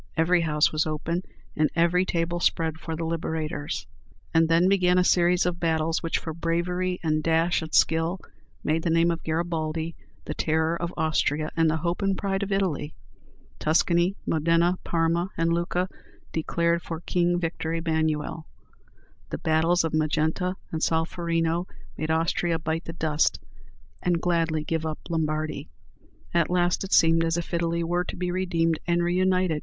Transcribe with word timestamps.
Every 0.17 0.41
house 0.41 0.71
was 0.71 0.87
open, 0.87 1.21
and 1.55 1.69
every 1.75 2.05
table 2.05 2.39
spread 2.39 2.79
for 2.79 2.95
the 2.95 3.03
Liberators. 3.05 3.85
And 4.33 4.49
then 4.49 4.67
began 4.67 4.97
a 4.97 5.03
series 5.03 5.45
of 5.45 5.59
battles, 5.59 6.01
which, 6.01 6.17
for 6.17 6.33
bravery 6.33 6.99
and 7.03 7.21
dash 7.21 7.61
and 7.61 7.71
skill, 7.71 8.17
made 8.63 8.81
the 8.81 8.89
name 8.89 9.11
of 9.11 9.21
Garibaldi 9.21 9.95
the 10.25 10.33
terror 10.33 10.75
of 10.75 10.91
Austria, 10.97 11.51
and 11.55 11.69
the 11.69 11.77
hope 11.85 12.01
and 12.01 12.17
pride 12.17 12.41
of 12.41 12.51
Italy. 12.51 12.95
Tuscany, 13.59 14.15
Modena, 14.25 14.79
Parma, 14.83 15.29
and 15.37 15.53
Lucca 15.53 15.87
declared 16.31 16.81
for 16.81 17.01
King 17.01 17.39
Victor 17.39 17.71
Emmanuel. 17.71 18.47
The 19.29 19.37
battles 19.37 19.83
of 19.83 19.93
Magenta 19.93 20.55
and 20.71 20.81
Solferino 20.81 21.65
made 21.95 22.09
Austria 22.09 22.57
bite 22.57 22.85
the 22.85 22.93
dust, 22.93 23.37
and 24.01 24.19
gladly 24.19 24.63
give 24.63 24.83
up 24.83 24.97
Lombardy. 25.11 25.69
At 26.33 26.49
last 26.49 26.83
it 26.83 26.91
seemed 26.91 27.23
as 27.23 27.37
if 27.37 27.53
Italy 27.53 27.83
were 27.83 28.03
to 28.05 28.15
be 28.15 28.31
redeemed 28.31 28.79
and 28.87 29.03
reunited. 29.03 29.59